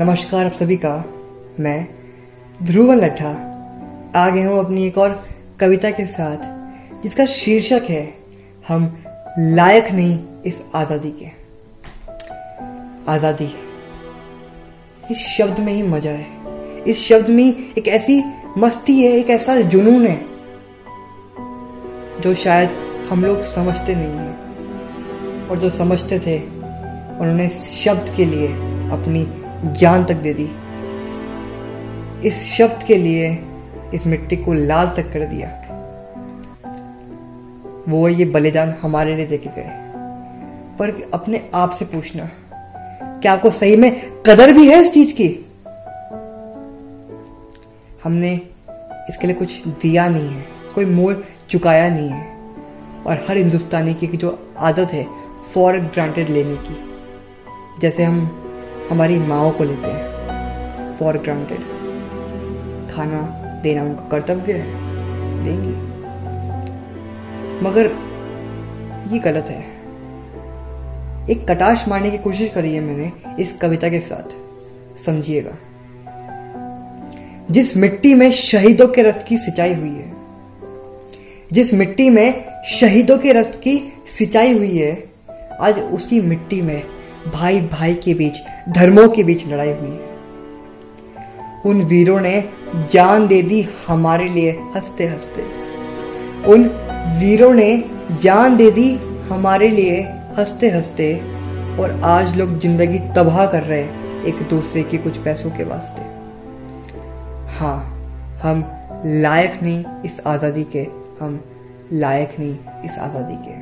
[0.00, 1.04] नमस्कार आप सभी का।
[1.60, 1.86] मैं
[2.62, 3.30] ध्रुवन लट्ठा
[4.16, 5.24] आ गया हूँ अपनी एक और
[5.60, 8.14] कविता के साथ, जिसका शीर्षक है,
[8.68, 9.04] हम
[9.38, 11.26] लायक नहीं इस आज़ादी के।
[13.12, 13.48] आज़ादी।
[15.10, 18.22] इस शब्द में ही मज़ा है। इस शब्द में एक ऐसी
[18.58, 20.16] मस्ती है, एक ऐसा जुनून है,
[22.20, 22.70] जो शायद
[23.10, 28.48] हम लोग समझते नहीं हैं। और जो समझते थे, उन्होंने शब्द के लिए
[28.92, 30.50] अपनी जान तक दे दी।
[32.28, 33.44] इस शब्द के लिए
[33.94, 35.56] इस मिट्टी को लाल तक कर दिया।
[37.88, 39.68] वो ये बलिदान हमारे लिए देके गए।
[40.78, 42.30] पर अपने आप से पूछना,
[43.20, 45.46] क्या आपको सही में कदर भी है इस चीज़ की?
[48.04, 48.40] हमने
[49.08, 52.36] इसके लिए कुछ दिया नहीं है, कोई मोल चुकाया नहीं है।
[53.06, 55.06] और हर हिंदुस्तानी की जो आदत है
[55.54, 56.76] फॉर ग्रांटेड लेने की।
[57.80, 58.36] जैसे हम
[58.90, 60.10] हमारी माओ को लेते हैं।
[60.98, 61.60] फॉर ग्रांटेड
[62.90, 63.20] खाना
[63.62, 64.66] देना उनका कर्तव्य है।
[65.44, 65.90] देंगी।
[67.64, 67.86] मगर
[69.12, 69.62] ये गलत है।
[71.30, 74.34] एक कटाश मारने की कोशिश करी है मैंने इस कविता के साथ।
[75.00, 75.52] समझिएगा।
[77.50, 80.12] जिस मिट्टी में शहीदों के रथ की सिंचाई हुई है,
[81.52, 85.04] जिस मिट्टी में शहीदों के रथ की सिंचाई हुई है,
[85.60, 86.82] आज उसी मिट्टी में
[87.28, 89.98] भाई भाई के बीच, धर्मों के बीच लड़ाई हुई।
[91.66, 92.42] उन वीरों ने
[92.90, 95.42] जान दे दी हमारे लिए हँसते हँसते
[96.52, 96.64] उन
[97.18, 98.94] वीरों ने जान दे दी
[99.28, 100.00] हमारे लिए
[100.38, 101.14] हँसते हँसते
[101.82, 106.02] और आज लोग ज़िंदगी तबाह कर रहे हैं एक दूसरे के कुछ पैसों के वास्ते।
[107.58, 107.78] हाँ
[108.42, 108.64] हम
[109.06, 110.86] लायक नहीं इस आज़ादी के,
[111.20, 111.40] हम
[111.92, 113.58] लायक नहीं इस आज़ादी के।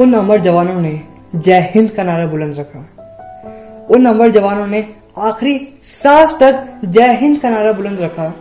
[0.00, 0.92] उन अमर जवानों ने
[1.34, 2.78] जय हिंद का नारा बुलंद रखा।
[3.90, 4.88] उन अमर जवानों ने
[5.18, 8.34] आखिरी सांस तक जय हिंद का नारा बुलंद रखा।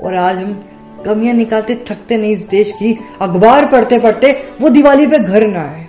[0.00, 0.64] और आज हम
[1.06, 5.60] कमियाँ निकालते, थकते नहीं इस देश की, अखबार पढ़ते पढ़ते वो दिवाली पे घर ना
[5.60, 5.86] आए।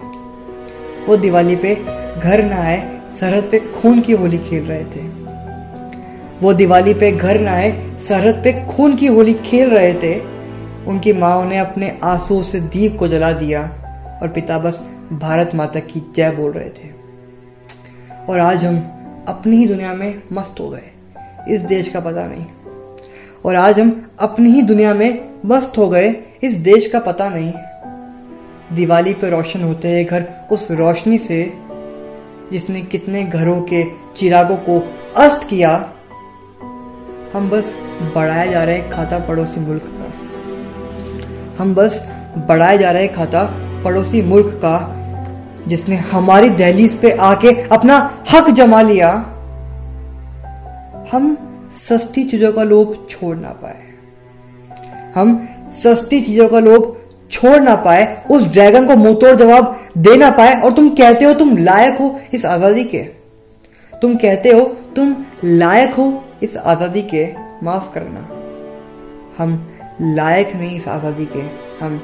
[1.08, 1.76] वो दिवाली पे
[2.20, 5.02] घर ना आए, सरहद पे खून की होली खेल रहे थे।
[6.42, 7.72] वो दिवाली पे घर ना आए,
[8.08, 10.20] सरहद पे खून की होली खेल रहे थे।
[10.88, 13.83] उनकी माओ ने अपने आँसू से दीप को जला दिया।
[14.22, 16.90] और पिता बस भारत माता की जय बोल रहे थे।
[18.30, 18.76] और आज हम
[19.28, 20.92] अपनी ही दुनिया में मस्त हो गए।
[21.50, 22.46] इस देश का पता नहीं।
[23.46, 27.54] और आज हम अपनी ही दुनिया में मस्त हो गए, इस देश का पता नहीं।
[28.76, 31.54] दिवाली पे रोशन होते हैं घर उस रोशनी से,
[32.52, 33.86] जिसने कितने घरों के
[34.18, 35.94] चिरागों को अस्त किया।
[37.34, 37.76] हम बस
[38.16, 40.04] बढ़ाया जा रहे खाता पड़ोसी मुल्क का।
[41.64, 44.76] हम बस बढ़ाए जा रहे खाता पड़ोसी मुल्क का,
[45.68, 47.98] जिसने हमारी दहलीज पे आके अपना
[48.34, 49.10] हक जमा लिया,
[51.12, 51.38] हम
[51.78, 53.82] सस्ती चीज़ों का लोभ छोड़ ना पाए।
[55.16, 56.96] हम सस्ती चीज़ों का लोभ
[57.32, 61.26] छोड़ ना पाए, उस ड्रैगन को मुँह तोड़ जवाब दे ना पाए, और तुम कहते
[61.26, 63.04] हो तुम लायक हो इस आज़ादी के।
[63.94, 64.62] तुम कहते हो
[64.96, 67.26] तुम लायक हो इस आज़ादी के,
[67.64, 68.28] माफ़ करना।
[69.38, 69.54] हम
[70.02, 71.42] लायक नहीं इस आज़ादी के,
[71.80, 72.02] हम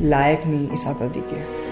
[0.00, 1.62] लायक नहीं इस आज़ादी के।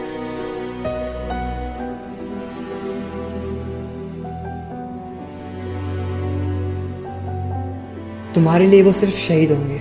[8.35, 9.79] तुम्हारे लिए वो सिर्फ़ शहीद होंगे।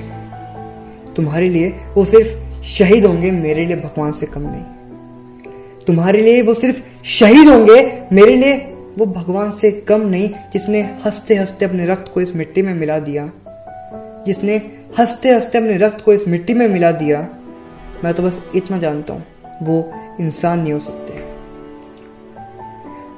[1.14, 4.64] तुम्हारे लिए वो सिर्फ़ शहीद होंगे, मेरे लिए भगवान से कम नहीं।
[5.88, 8.58] तुम्हारे लिए वो सिर्फ़ शहीद होंगे, मेरे लिए
[8.98, 13.00] वो भगवान से कम नहीं, जिसने हँसते हँसते अपने रक्त को इस मिट्टी में मिला
[13.00, 13.30] दिया।
[14.28, 14.58] जिसने
[15.00, 17.28] हँसते हँसते अपने रक्त को इस मिट्टी में मिला दिया।
[18.04, 19.24] मैं तो बस इतना जानता हूँ,
[19.64, 21.14] वो इंसान नहीं हो सकते।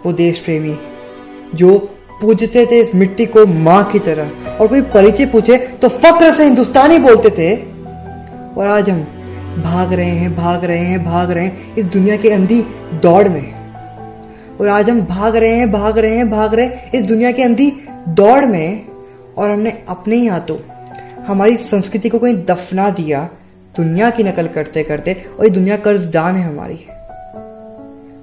[0.06, 0.78] वो देश प्रेमी
[1.56, 1.78] जो
[2.22, 6.44] पूजते थे इस मिट्टी को माँ की तरह, और कोई परिचय पूछे तो फक्र से
[6.44, 7.56] हिंदुस्तानी बोलते थे।
[8.56, 9.02] और आज हम
[9.58, 12.62] भाग रहे हैं, भाग रहे हैं, भाग रहे हैं इस दुनिया के अंधी
[12.94, 17.06] दौड़ में। और आज हम भाग रहे हैं, भाग रहे हैं, भाग रहे हैं इस
[17.06, 17.72] दुनिया के अंधी
[18.10, 18.86] दौड़ में।
[19.38, 20.58] और हमने अपने ही हाथों
[21.26, 23.30] हमारी संस्कृति को कहीं दफना दिया
[23.78, 26.76] दुनिया की नकल करते करते और ये दुनिया कर्जदान है हमारी।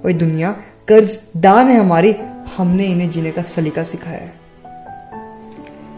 [0.03, 0.55] और ये दुनिया
[0.87, 2.15] कर्जदान है हमारी,
[2.57, 4.33] हमने इन्हें जीने का सलीका सिखाया है।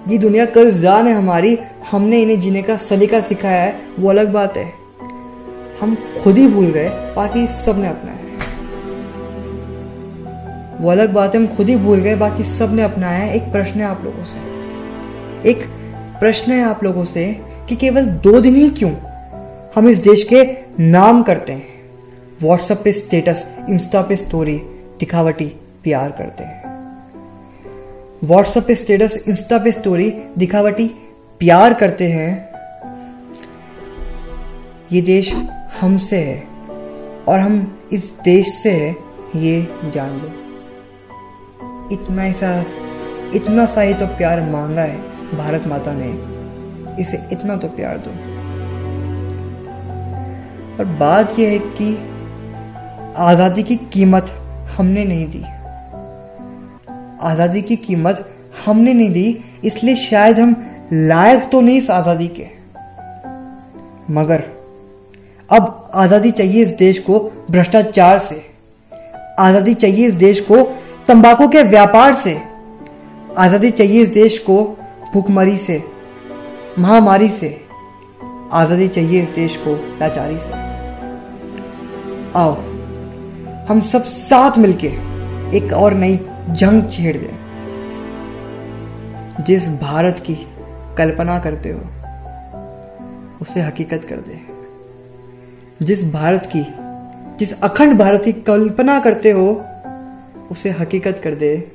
[0.07, 1.59] ये दुनिया कर्जदान है हमारी,
[1.91, 4.73] हमने इन्हें जीने का सलीका सिखाया है। वो अलग बात है।
[5.81, 8.37] हम खुद ही भूल गए, बाकी सबने अपनाया है।
[10.79, 13.79] वो अलग बात है, हम खुद ही भूल गए, बाकी सबने अपनाया है। एक प्रश्न
[13.79, 14.39] है आप लोगों से।
[15.49, 15.65] एक
[16.19, 18.91] प्रश्न है आप लोगों से कि केवल दो दिन ही क्यों
[19.75, 20.43] हम इस देश के
[20.83, 21.67] नाम करते हैं।
[22.41, 24.55] व्हाट्सएप पे स्टेटस इंस्टा पे स्टोरी
[24.99, 25.45] दिखावटी
[25.83, 26.71] प्यार करते हैं।
[28.23, 30.87] व्हाट्सएप पे स्टेटस इंस्टा पे स्टोरी दिखावटी
[31.39, 32.49] प्यार करते हैं।
[34.91, 35.33] ये देश
[35.81, 36.43] हमसे है
[37.27, 38.95] और हम इस देश से है,
[39.35, 40.29] ये जान लो।
[41.91, 42.65] इतना ही सा
[43.35, 44.97] इतना सा ही तो प्यार मांगा है,
[45.37, 46.11] भारत माता ने।
[47.01, 48.30] इसे इतना तो प्यार दो।
[50.81, 51.87] और बात यह है कि
[53.21, 54.29] आज़ादी की कीमत
[54.77, 55.41] हमने नहीं दी।
[57.21, 58.23] आज़ादी की कीमत
[58.65, 60.55] हमने नहीं दी, इसलिए शायद हम
[60.93, 62.45] लायक तो नहीं इस आज़ादी के।
[64.13, 64.43] मगर
[65.49, 67.19] अब आज़ादी चाहिए इस देश को
[67.51, 68.41] भ्रष्टाचार से।
[69.39, 70.63] आज़ादी चाहिए इस देश को
[71.07, 72.37] तंबाकू के व्यापार से।
[73.37, 74.63] आज़ादी चाहिए इस देश को
[75.13, 75.81] भूखमरी से,
[76.79, 77.59] महामारी से।
[78.53, 80.70] आज़ादी चाहिए इस देश को लाचारी से।
[82.35, 82.55] आओ,
[83.69, 84.87] हम सब साथ मिलके
[85.57, 87.41] एक और नई जंग छेड़ दें।
[89.47, 90.35] जिस भारत की
[90.97, 91.79] कल्पना करते हो,
[93.41, 94.41] उसे हकीकत कर दे।
[95.85, 96.65] जिस भारत की,
[97.37, 99.65] जिस अखंड भारत की कल्पना करते हो,
[100.51, 101.71] उसे हकीकत कर दे।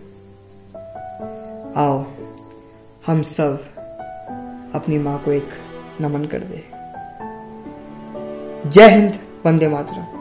[1.76, 2.04] आओ,
[3.06, 3.64] हम सब
[4.74, 5.48] अपनी माँ को एक
[6.00, 6.64] नमन कर दे।
[8.70, 9.14] जय हिंद,
[9.46, 10.15] वंदे मातरम।